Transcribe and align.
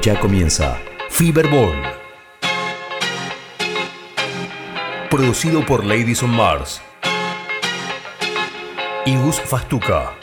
Ya 0.00 0.18
comienza 0.20 0.78
Fiberball. 1.10 1.74
Producido 5.10 5.66
por 5.66 5.84
Ladies 5.84 6.22
on 6.22 6.30
Mars. 6.30 6.80
Y 9.04 9.16
Gus 9.16 9.40
Fastuca. 9.40 10.17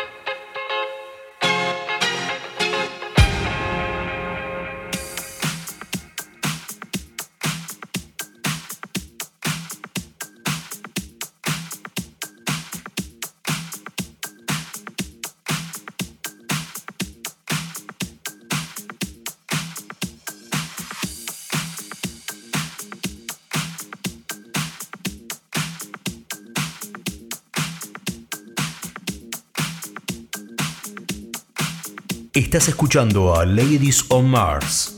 Estás 32.45 32.67
escuchando 32.67 33.33
a 33.33 33.43
Ladies 33.43 34.05
on 34.09 34.29
Mars. 34.29 34.94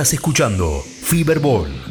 Estás 0.00 0.14
escuchando 0.14 0.82
Fiberball. 1.02 1.89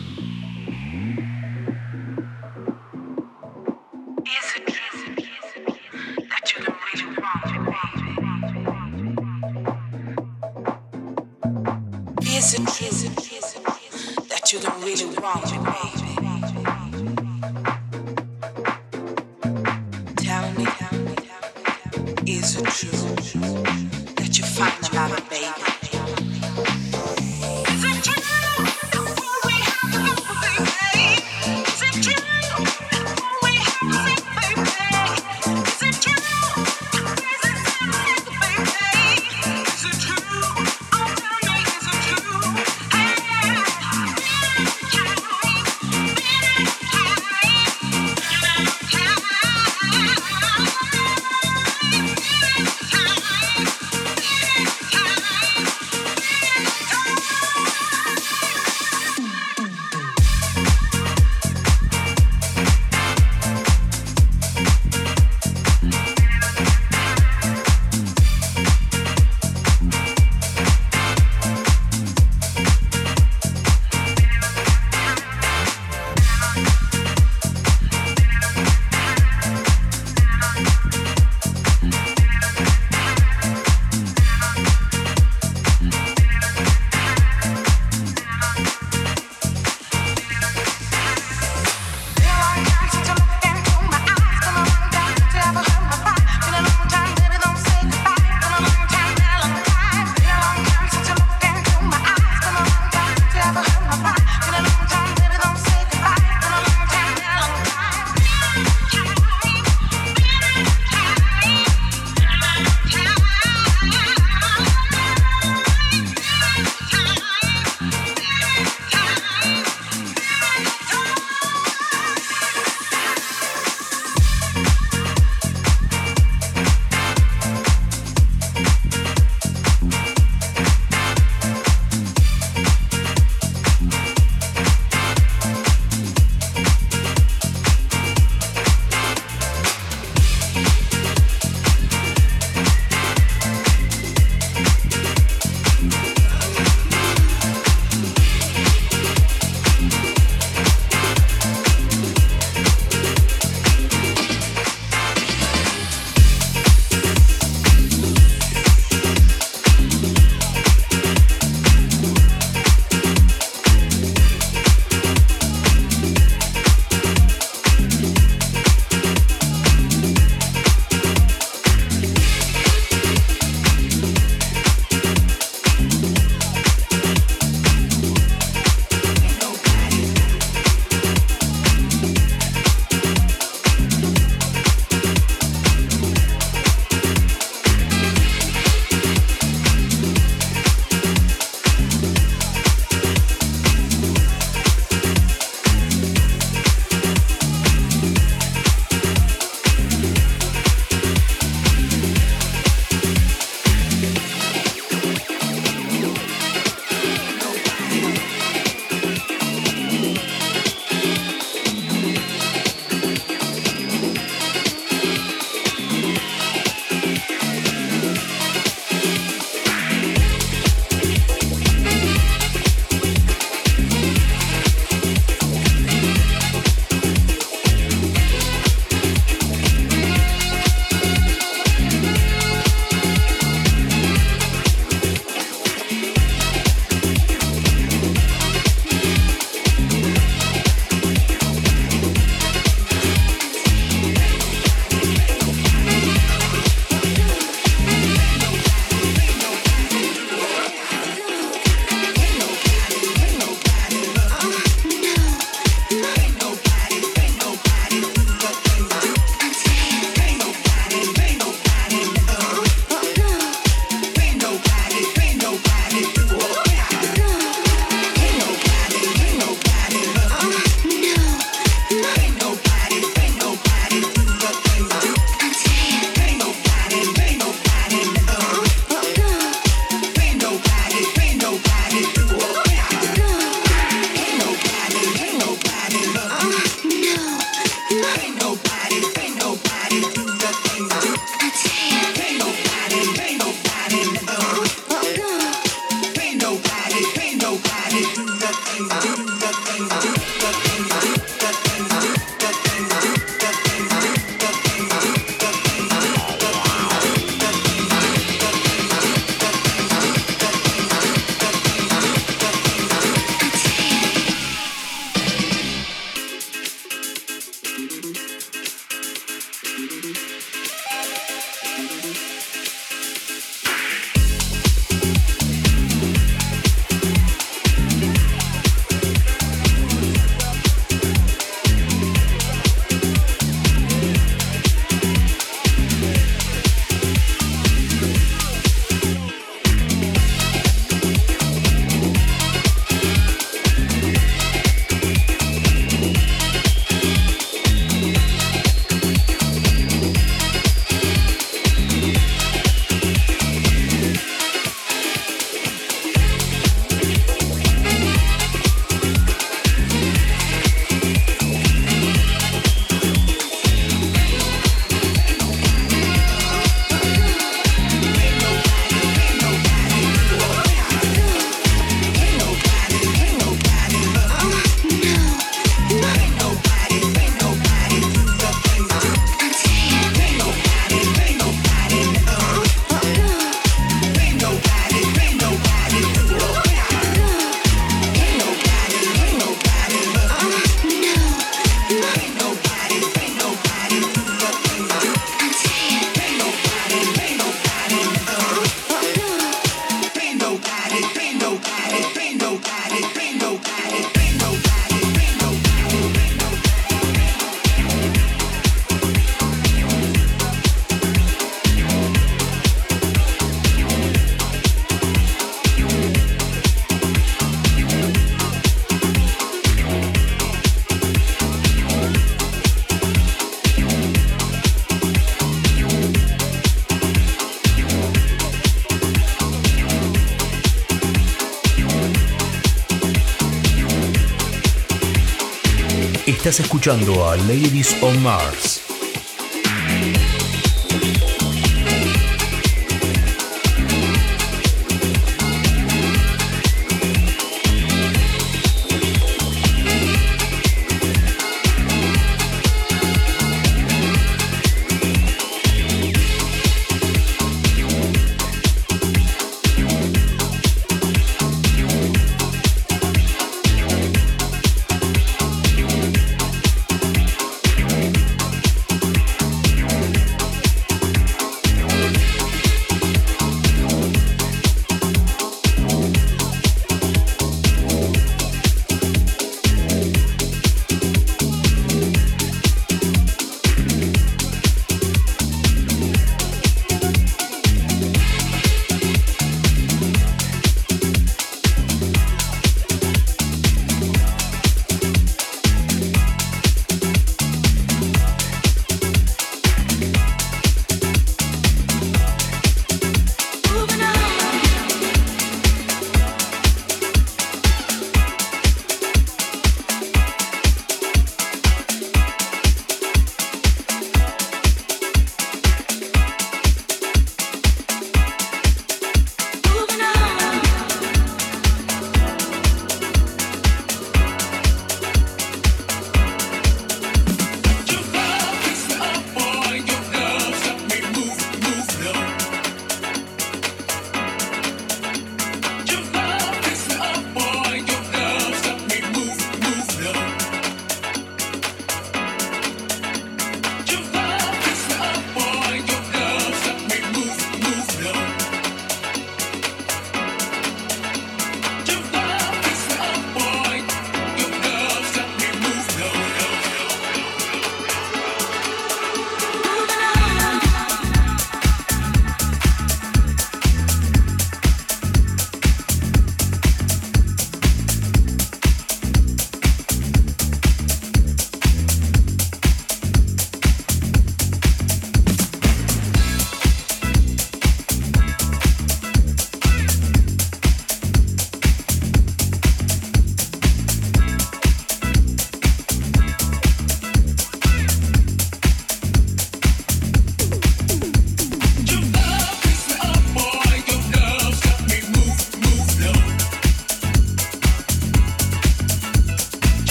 Estás 436.40 436.62
escuchando 436.62 437.28
a 437.28 437.36
Ladies 437.36 438.02
on 438.02 438.24
Mars. 438.24 438.89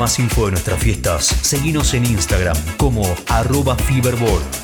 más 0.00 0.18
info 0.18 0.46
de 0.46 0.52
nuestras 0.52 0.80
fiestas, 0.80 1.26
seguinos 1.26 1.92
en 1.92 2.06
Instagram 2.06 2.56
como 2.78 3.02
arroba 3.28 3.76
Fiberboard. 3.76 4.59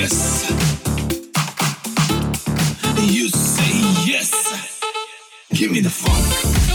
yes. 0.00 0.50
You 3.12 3.28
say 3.28 4.10
yes. 4.10 4.80
Give 5.52 5.70
me 5.70 5.80
the 5.80 5.90
phone. 5.90 6.69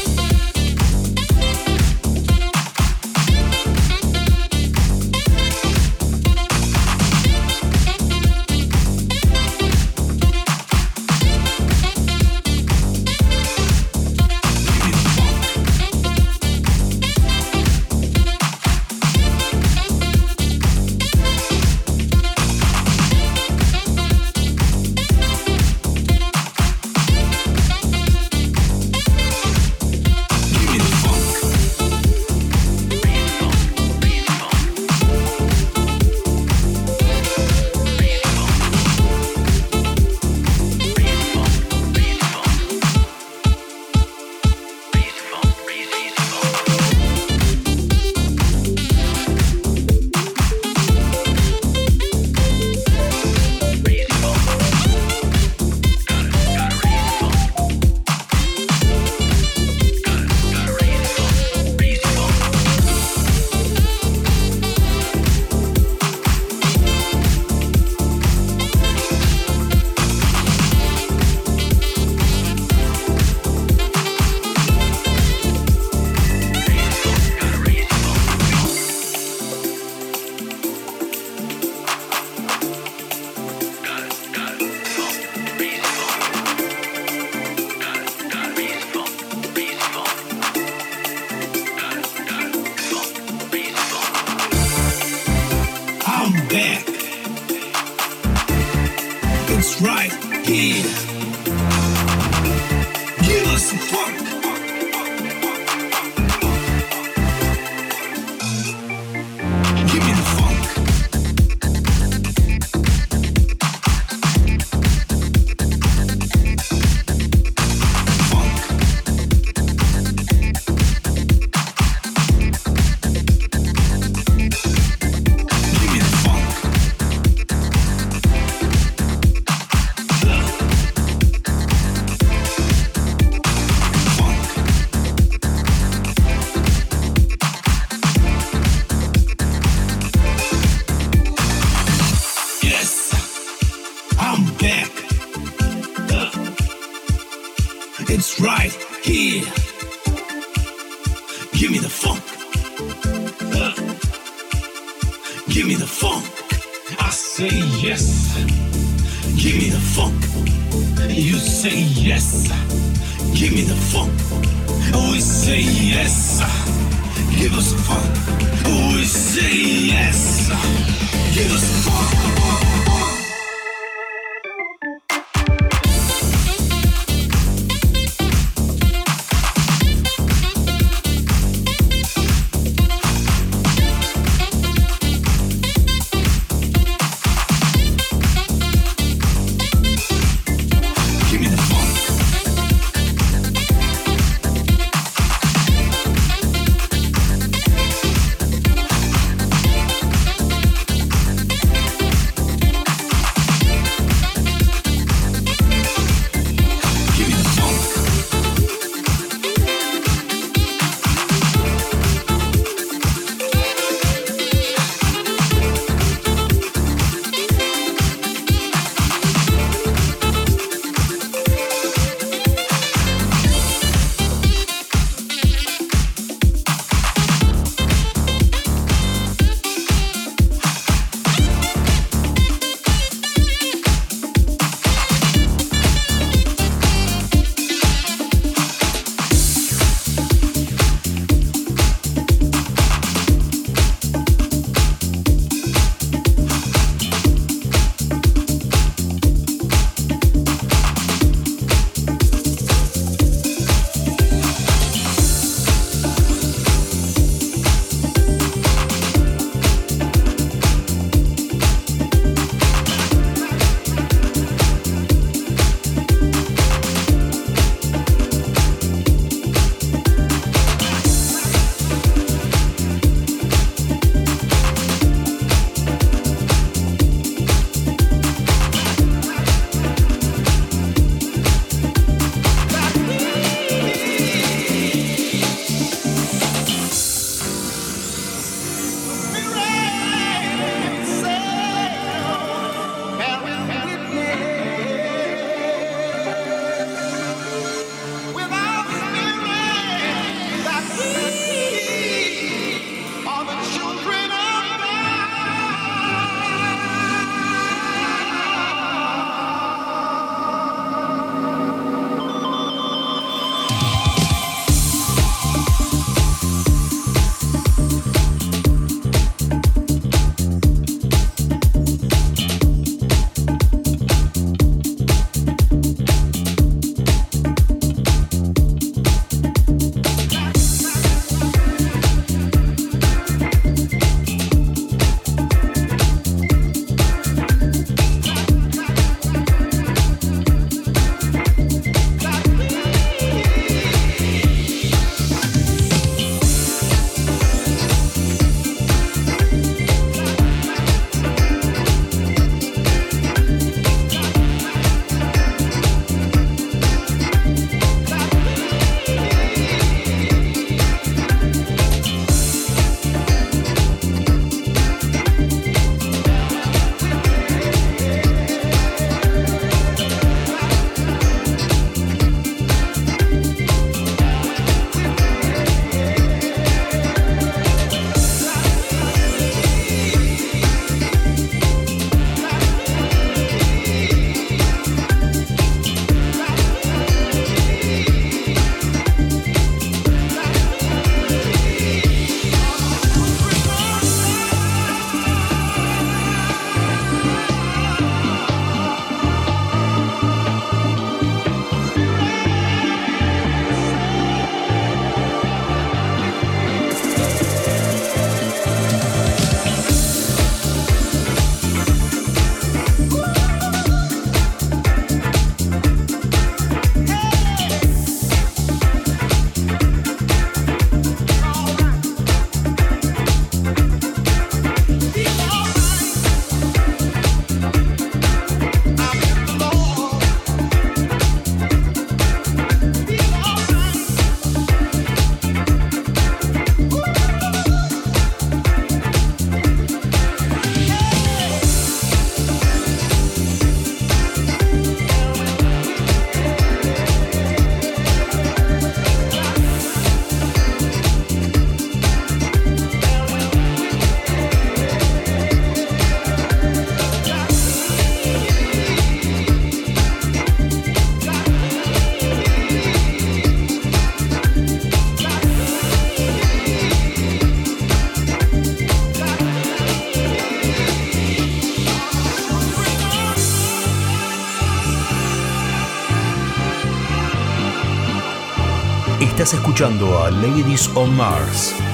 Escuchando 479.76 480.24
a 480.24 480.32
Ladies 480.32 480.90
on 480.96 481.14
Mars. 481.18 481.85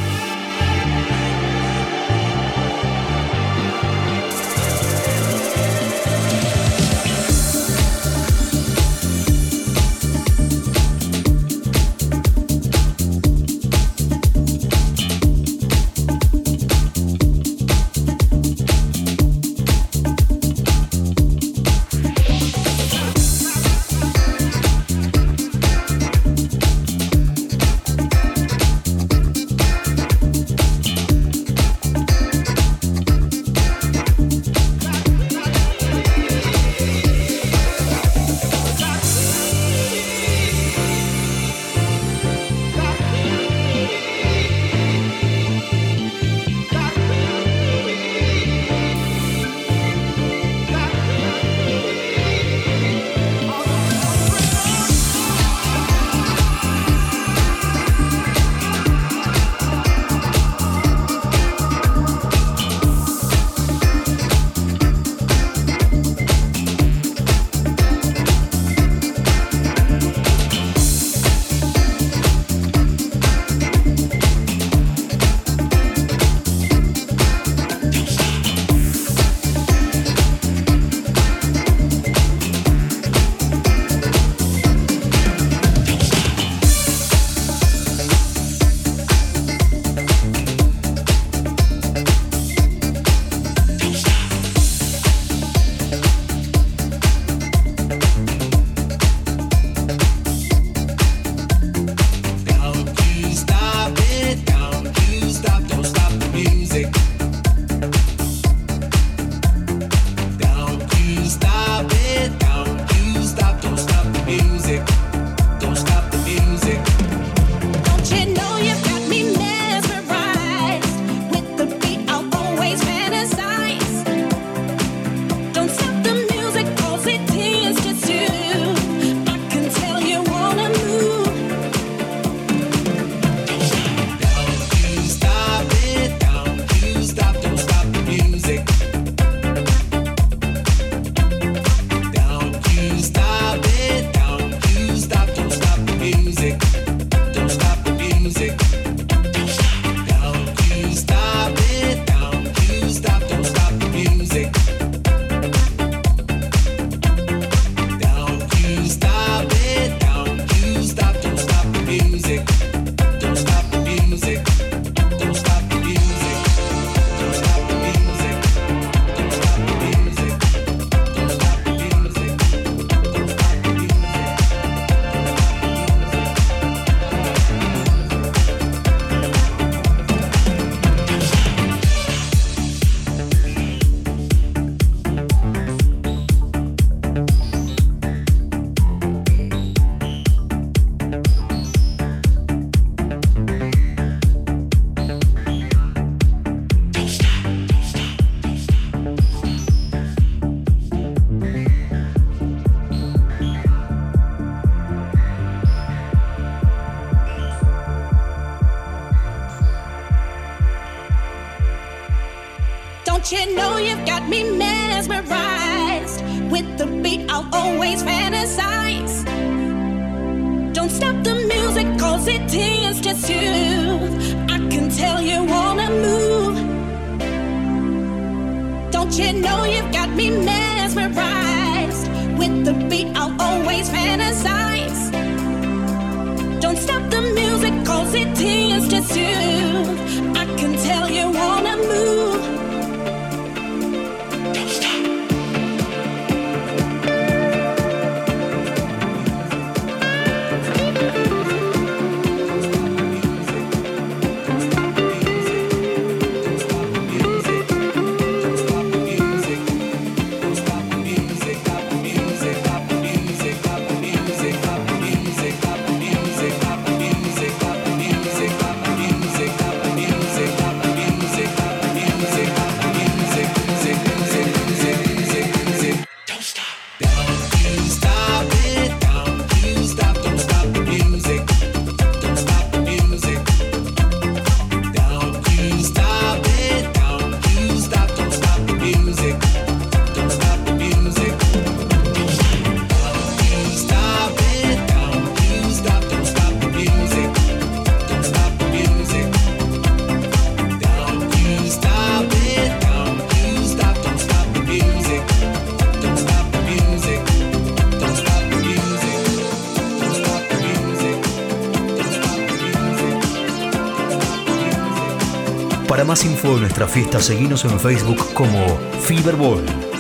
Más 316.11 316.25
info 316.25 316.55
de 316.55 316.59
nuestra 316.59 316.89
fiesta, 316.89 317.21
seguinos 317.21 317.63
en 317.63 317.79
Facebook 317.79 318.33
como 318.33 318.77
Fiberball. 318.99 319.90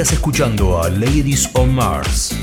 Estás 0.00 0.14
escuchando 0.14 0.82
a 0.82 0.88
Ladies 0.88 1.50
on 1.52 1.74
Mars. 1.74 2.39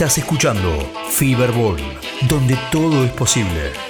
Estás 0.00 0.16
escuchando 0.16 0.78
Feverball, 1.10 1.76
donde 2.26 2.56
todo 2.72 3.04
es 3.04 3.10
posible. 3.10 3.89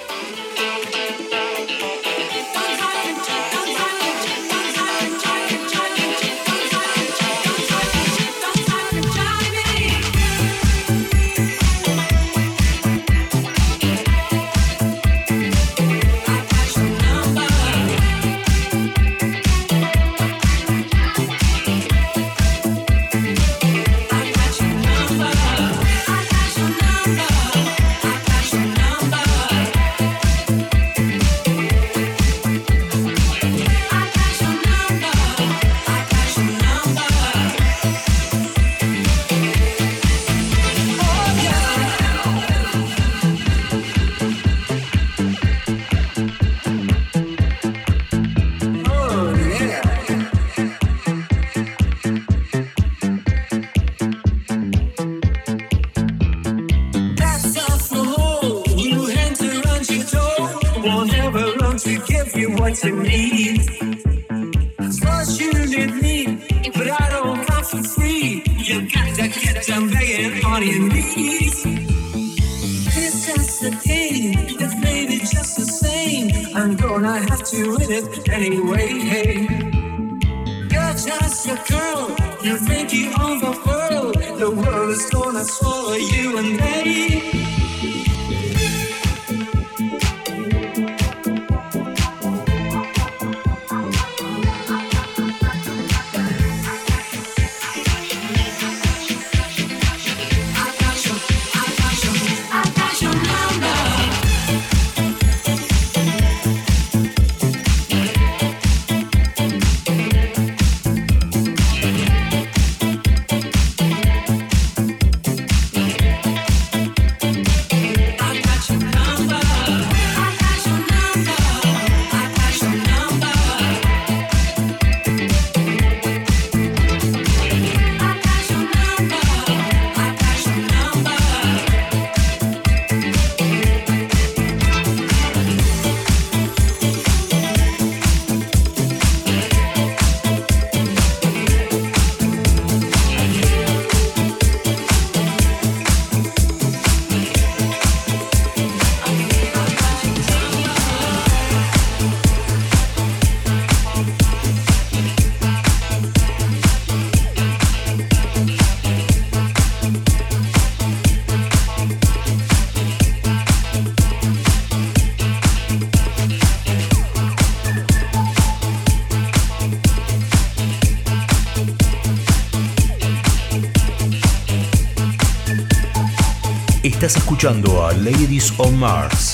Escuchando 177.41 177.87
a 177.87 177.95
Ladies 177.95 178.53
on 178.59 178.79
Mars. 178.79 179.30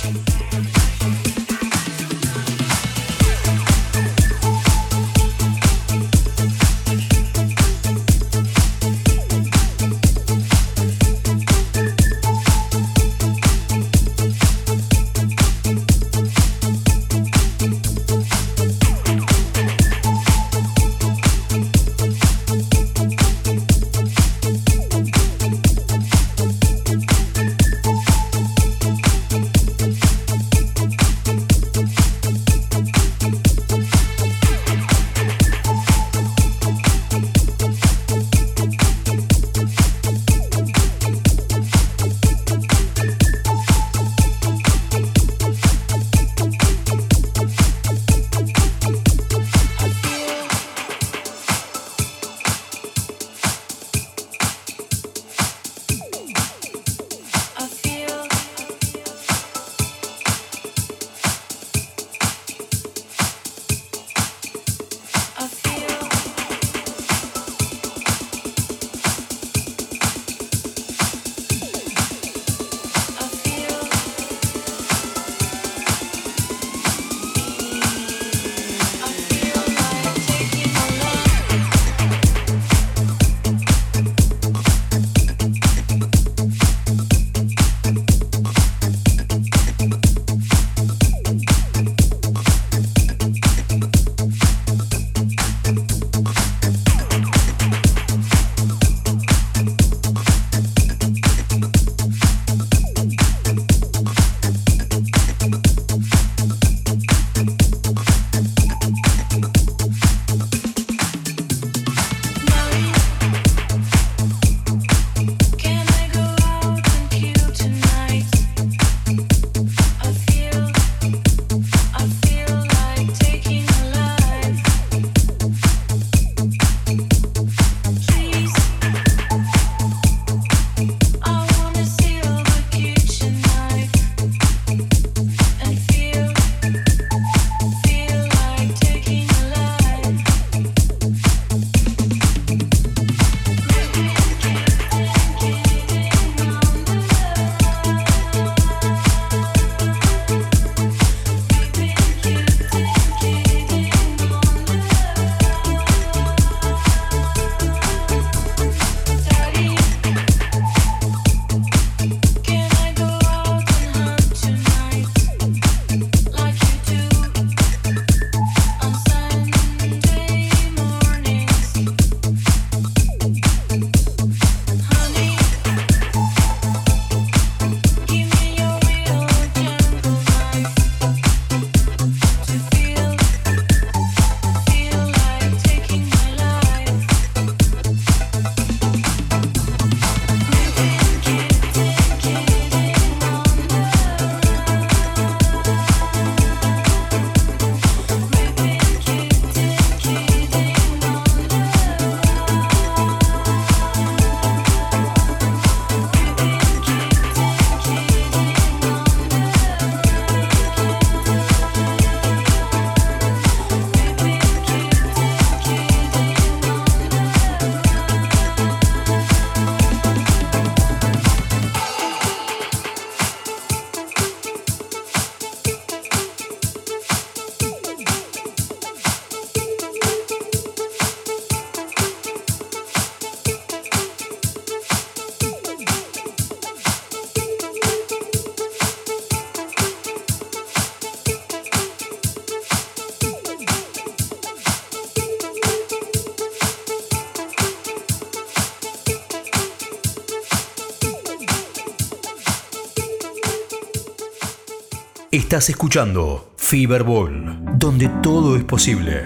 Estás 255.56 255.70
escuchando 255.70 256.52
Fiberball, 256.58 257.78
donde 257.78 258.10
todo 258.22 258.56
es 258.56 258.64
posible. 258.64 259.24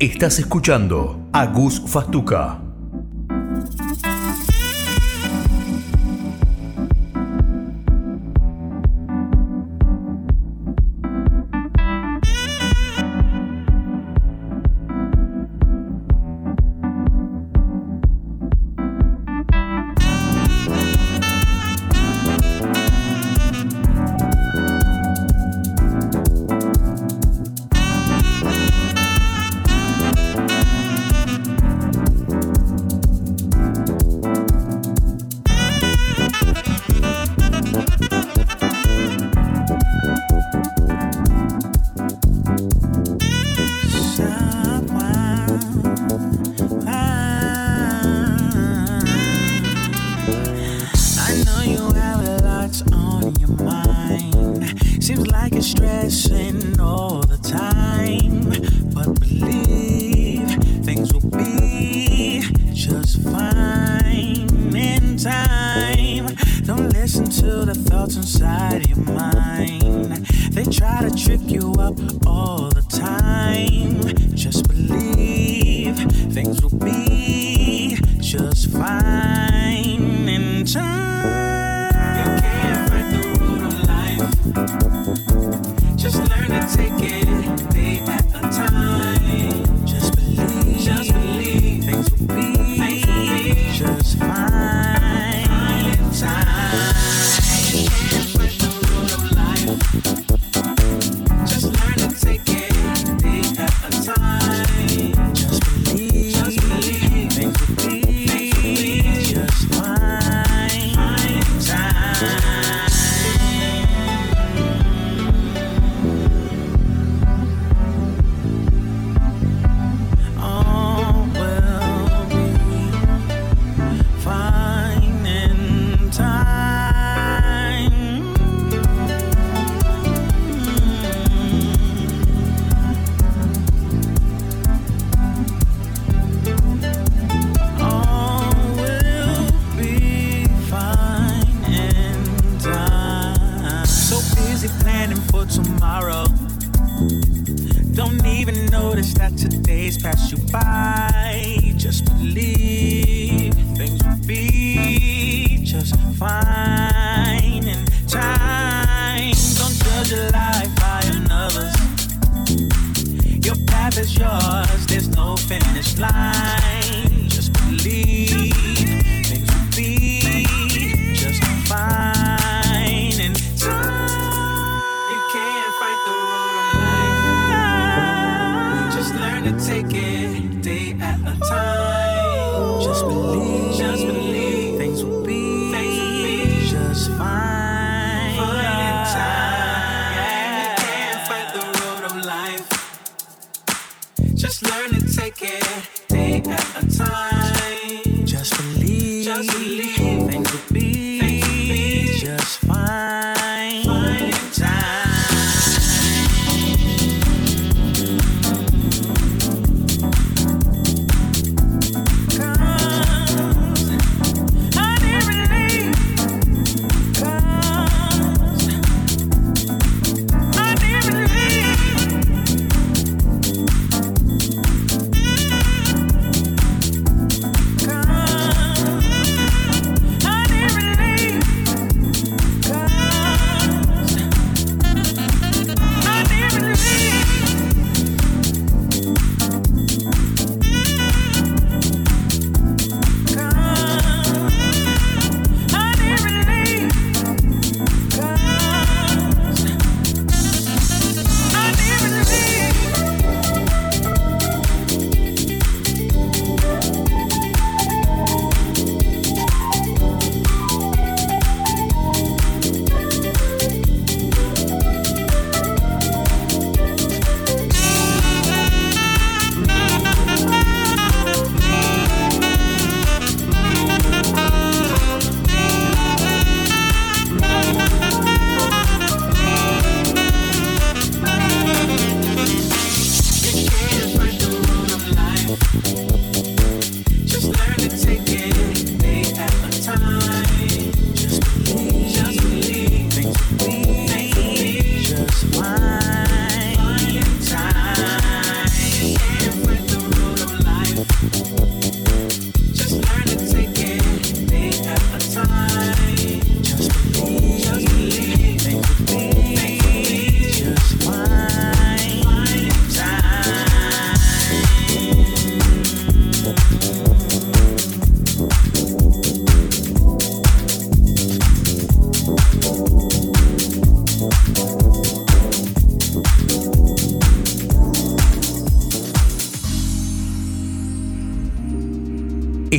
Estás 0.00 0.40
escuchando 0.40 1.27
Agus 1.38 1.78
Fartuca. 1.86 2.67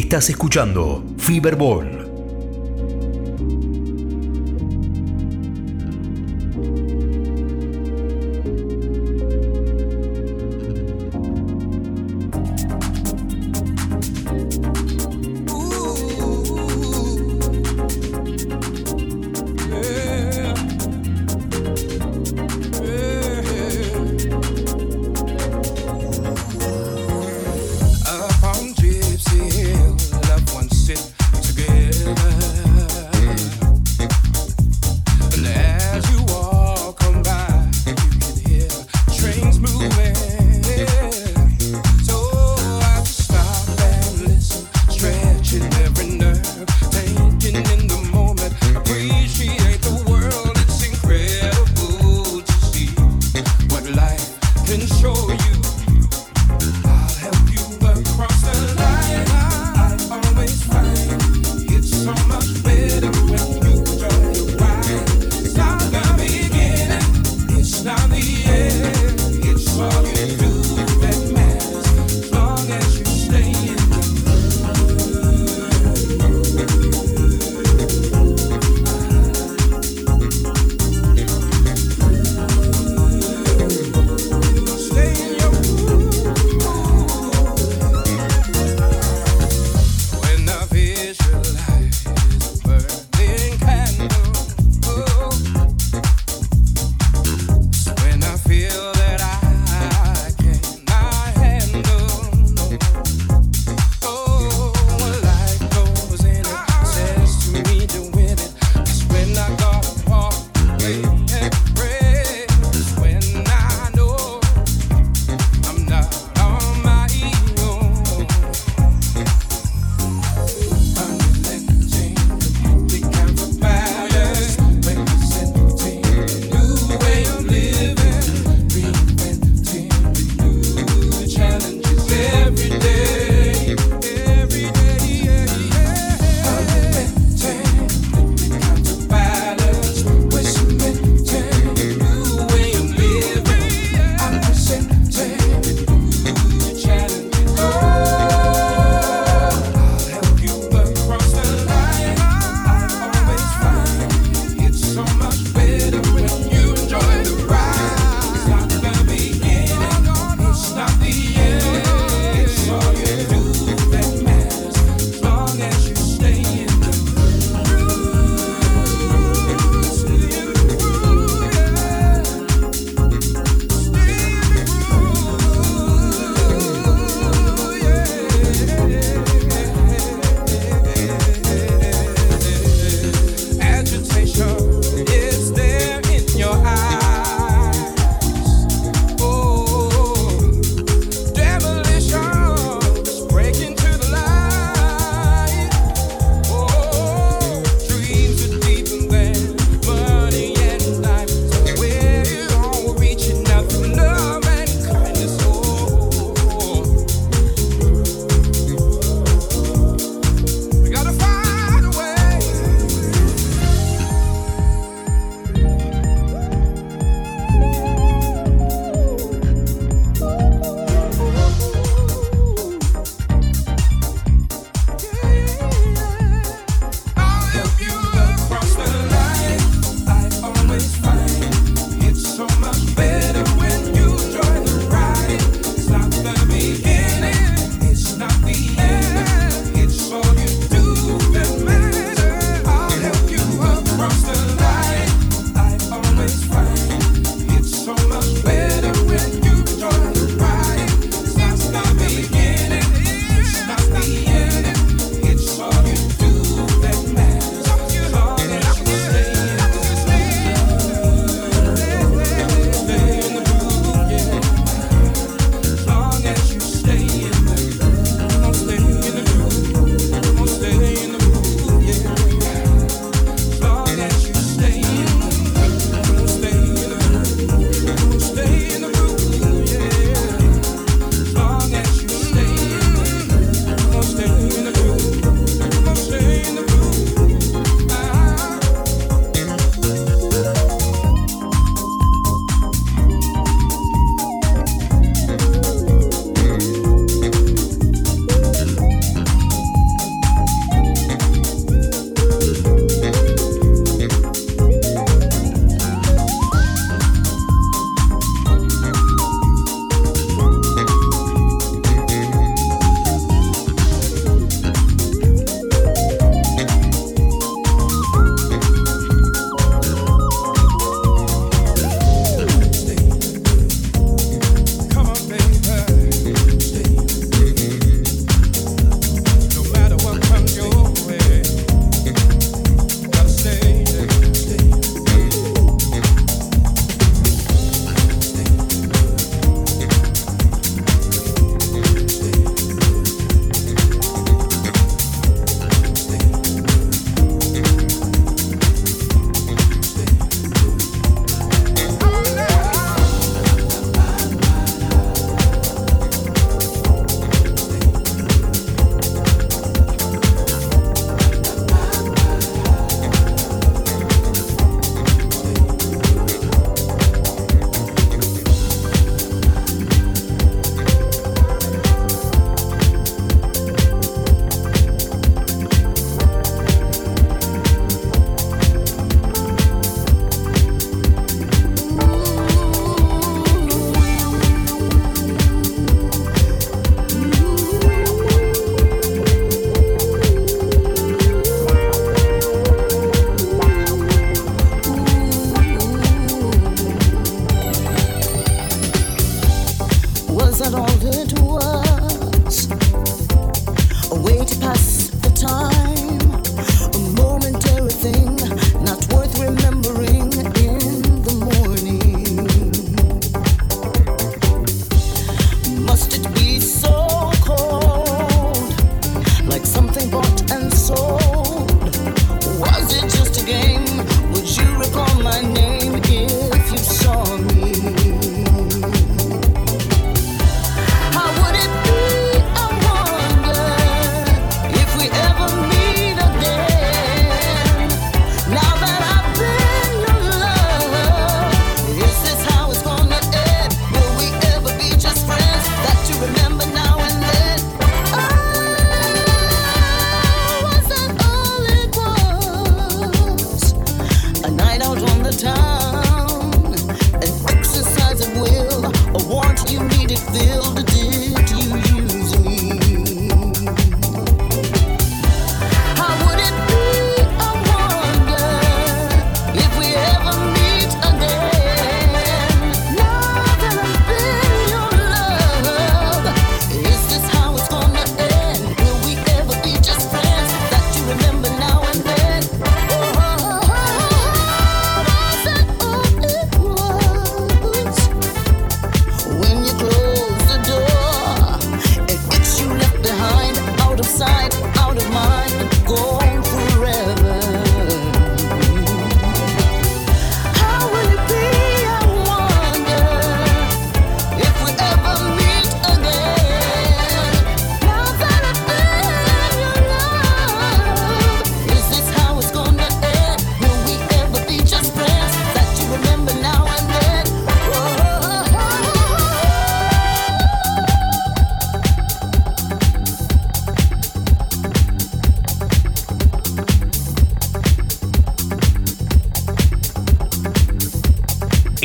Estás 0.09 0.27
escuchando 0.31 1.03
Fiberball. 1.19 1.98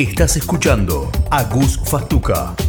Estás 0.07 0.37
escuchando 0.37 1.09
a 1.31 1.43
Gus 1.45 1.79
Fastuca. 1.83 2.64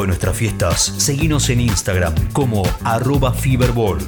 De 0.00 0.08
nuestras 0.08 0.36
fiestas, 0.36 0.80
seguinos 0.98 1.48
en 1.50 1.60
Instagram 1.60 2.14
como 2.32 2.64
arroba 2.82 3.32
Fiberball. 3.32 3.98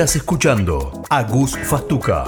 Estás 0.00 0.16
escuchando 0.16 1.02
a 1.10 1.22
Gus 1.24 1.54
Fastuca. 1.58 2.24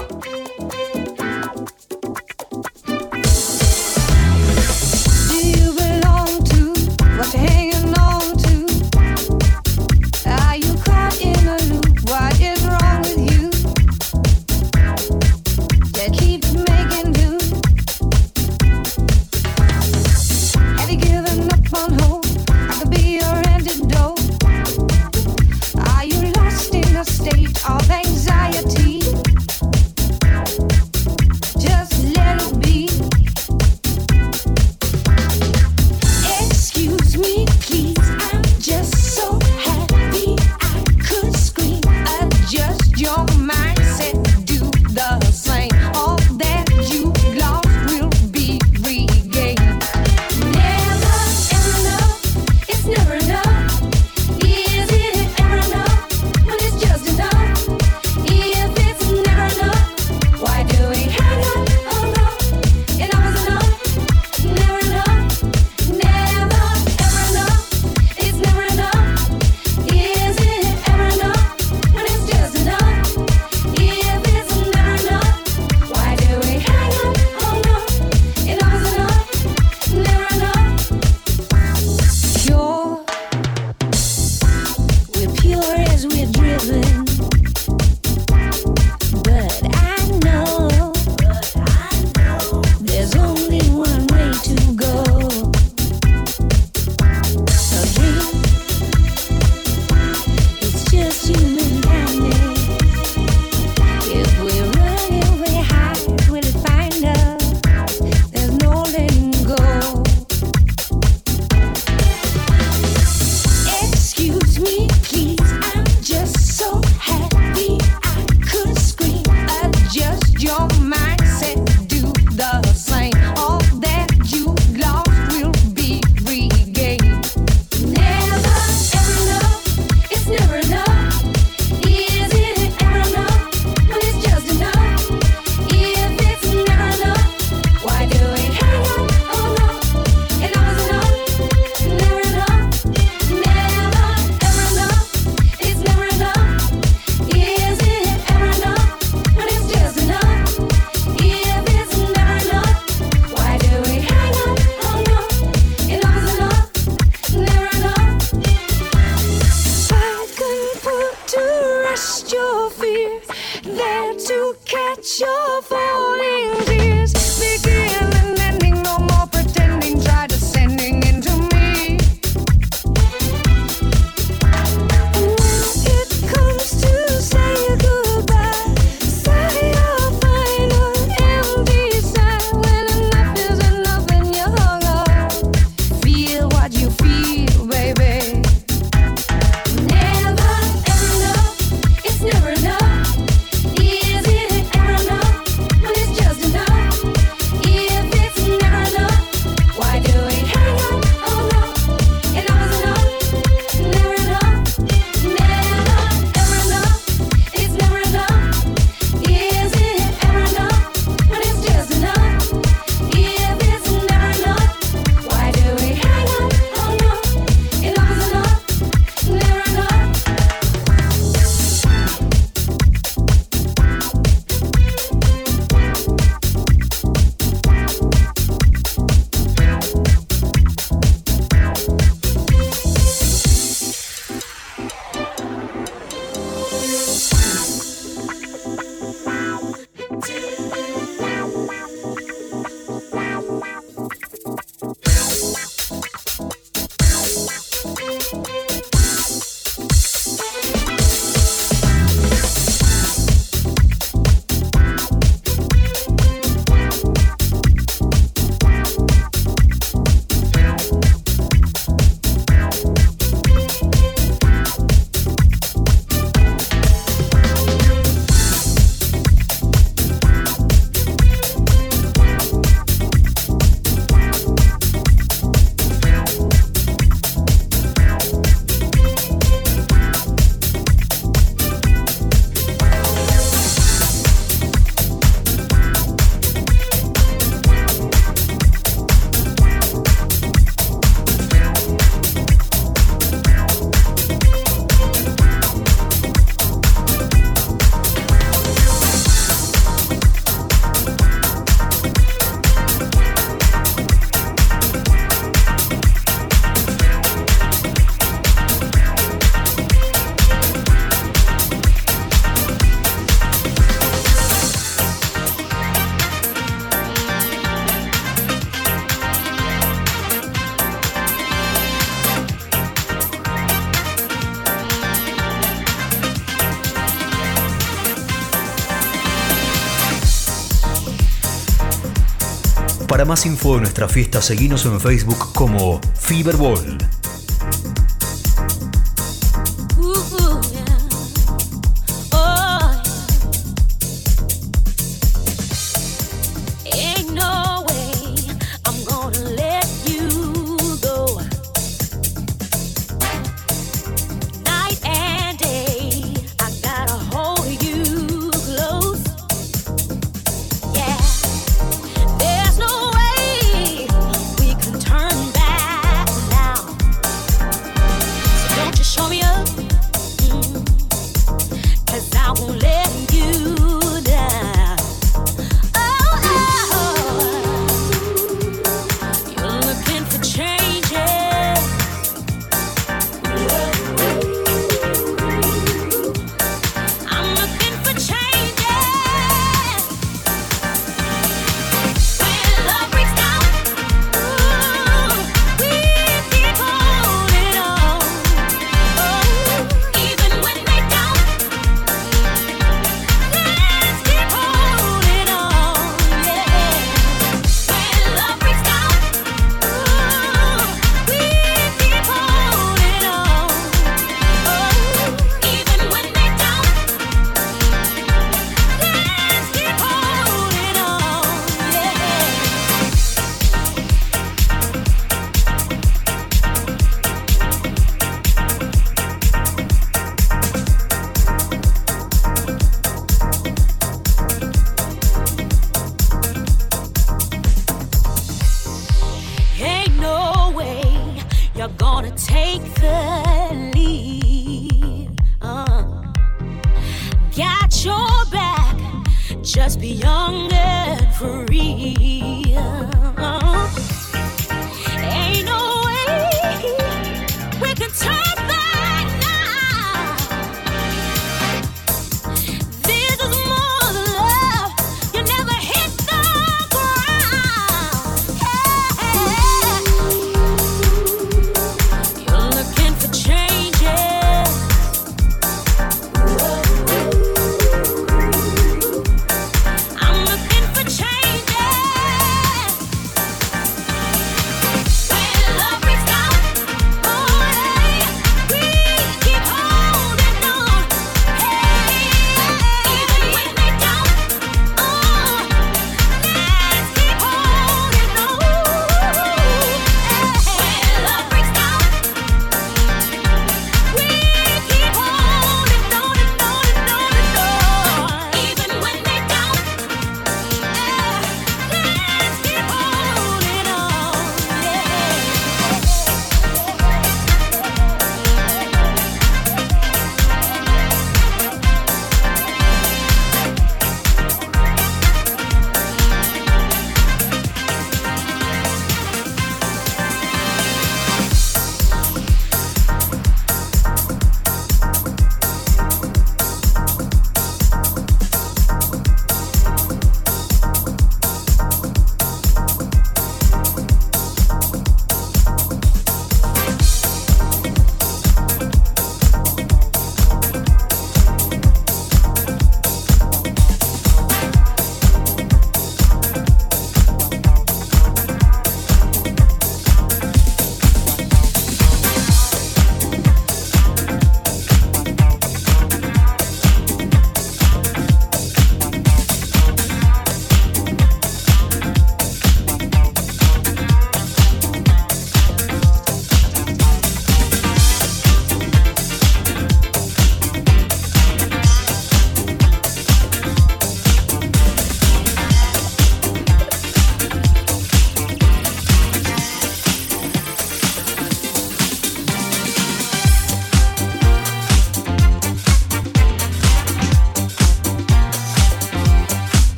Para 333.23 333.35
más 333.35 333.47
info 333.47 333.75
de 333.75 333.83
nuestra 333.83 334.09
fiesta, 334.09 334.43
seguimos 334.43 334.85
en 334.85 335.01
Facebook 335.01 335.53
como 335.55 336.01
Fiberball. 336.19 336.99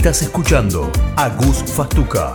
Estás 0.00 0.22
escuchando 0.22 0.90
a 1.14 1.28
Gus 1.28 1.62
Fastuca. 1.74 2.34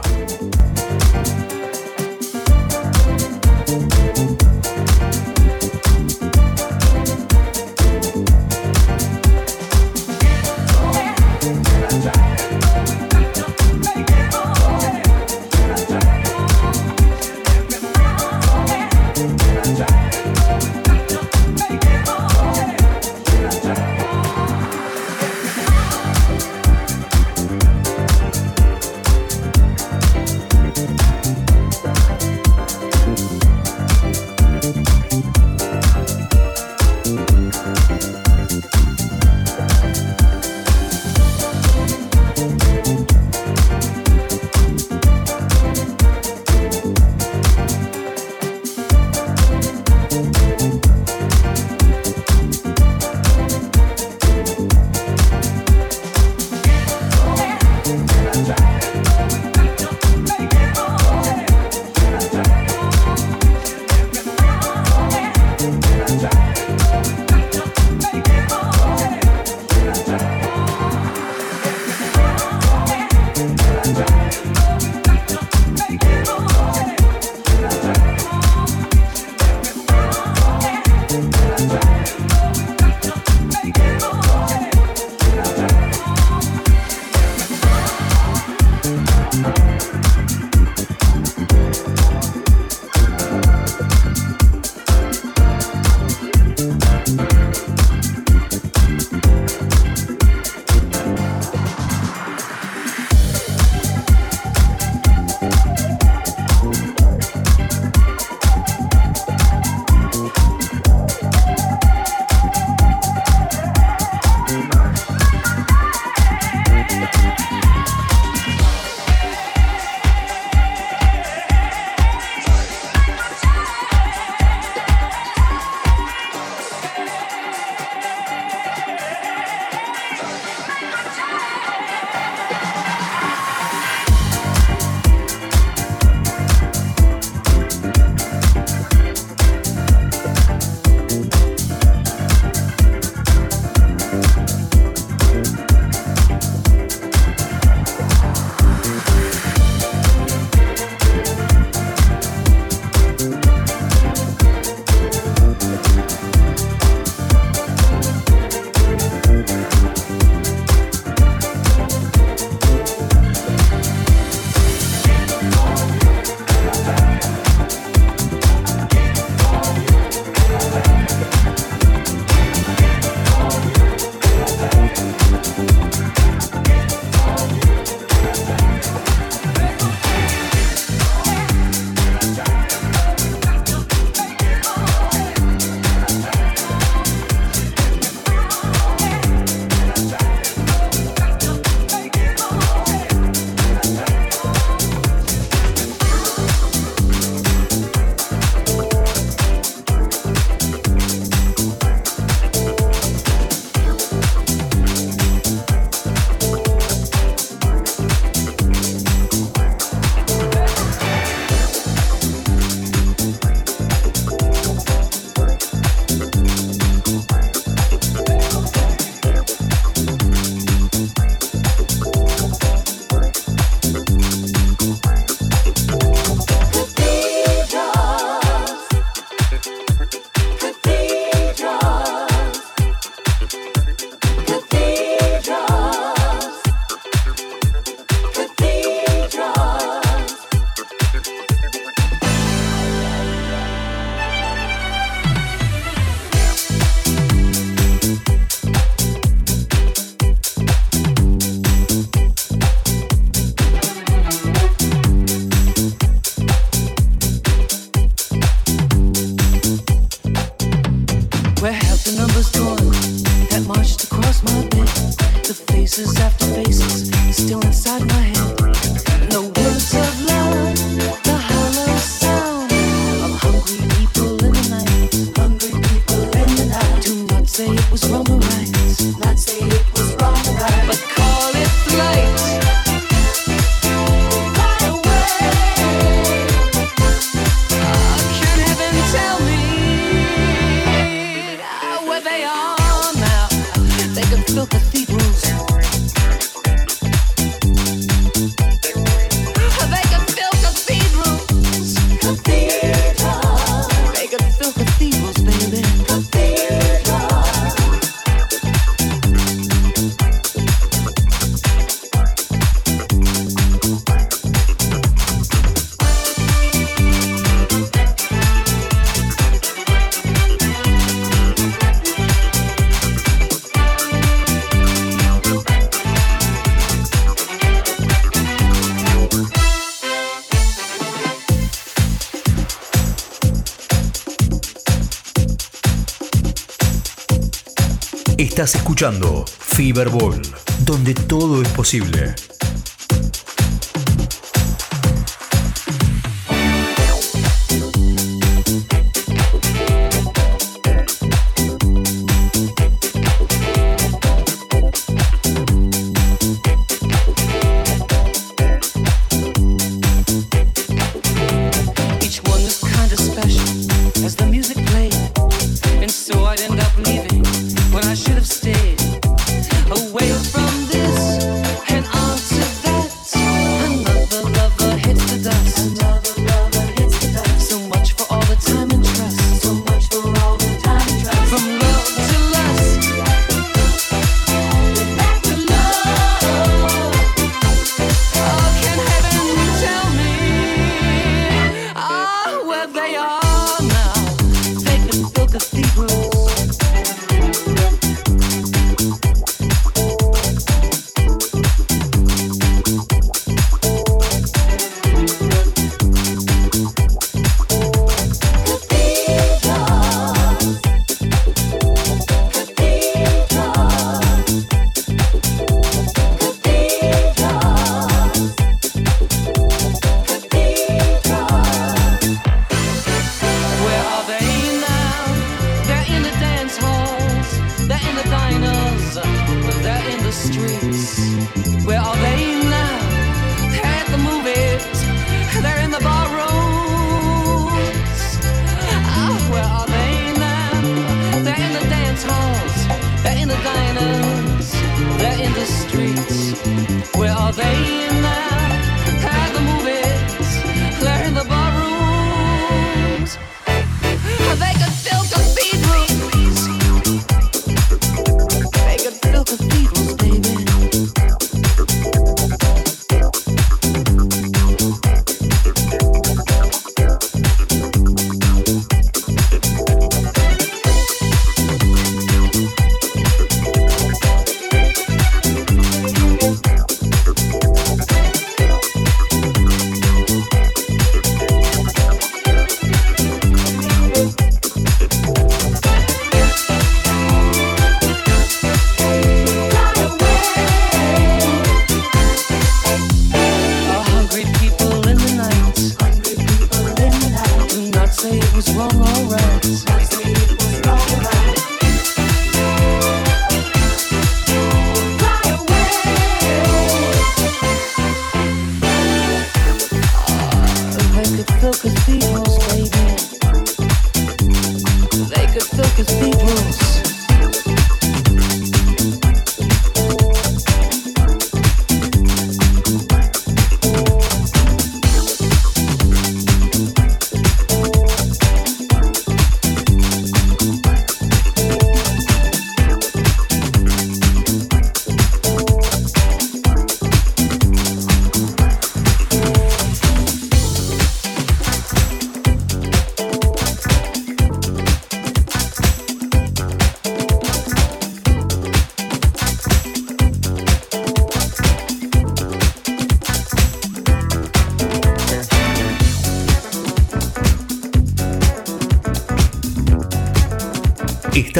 escuchando 339.06 339.46
Fiberball, 339.46 340.42
donde 340.84 341.14
todo 341.14 341.62
es 341.62 341.68
posible. 341.70 342.34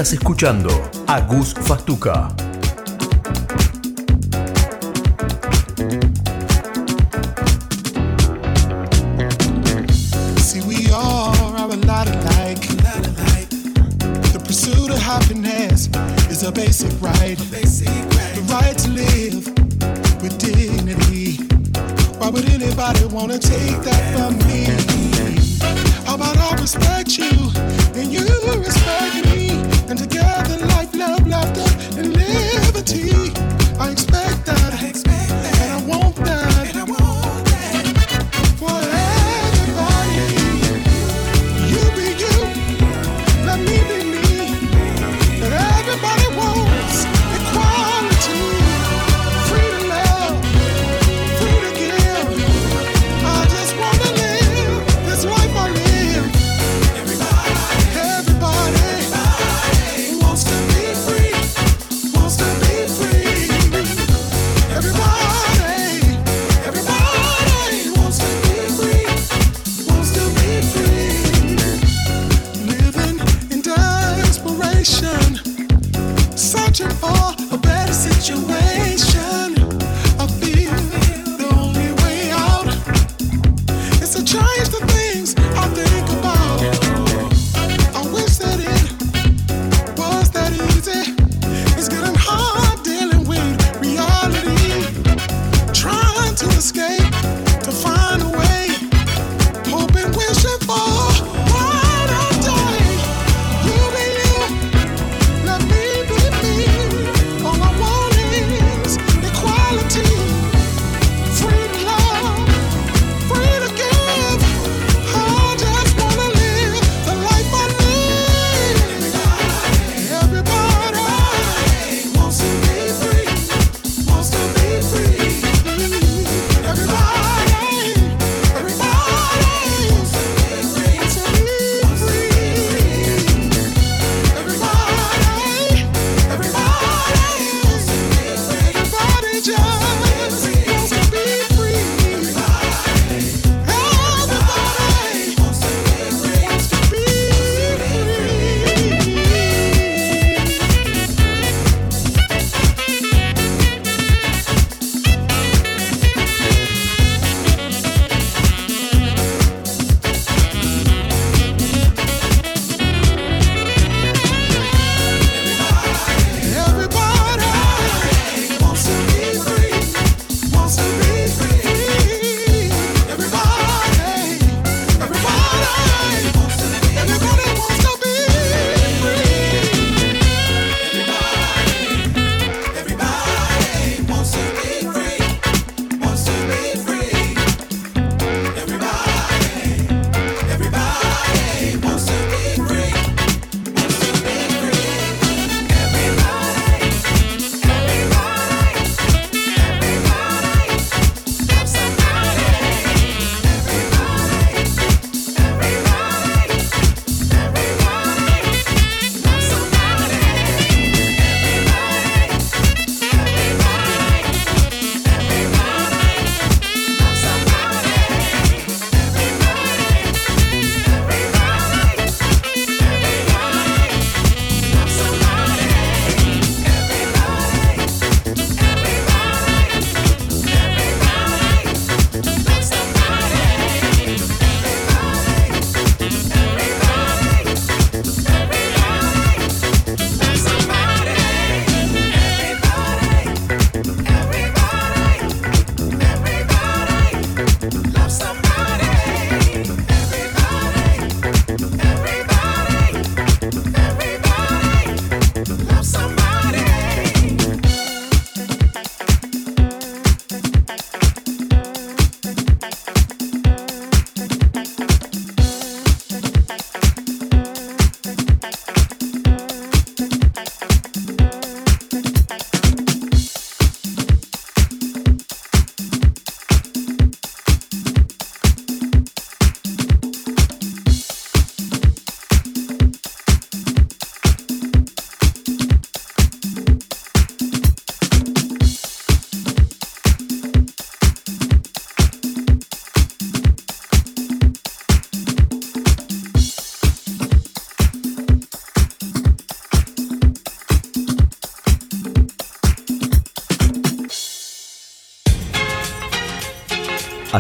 Estás 0.06 0.20
escuchando 0.20 0.70
a 1.08 1.20
Gus 1.22 1.56
Fastuca. 1.56 2.45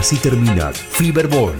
Así 0.05 0.17
termina 0.17 0.71
Fiberball. 0.71 1.57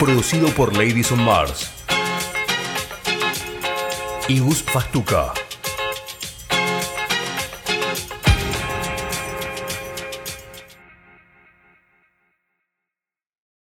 Producido 0.00 0.48
por 0.48 0.72
Ladies 0.72 1.12
on 1.12 1.24
Mars. 1.24 1.70
Y 4.26 4.40
Gus 4.40 4.64
Fastuca. 4.64 5.32